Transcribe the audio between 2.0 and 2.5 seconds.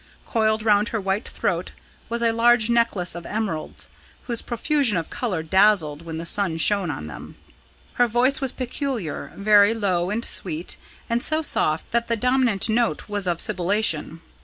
was a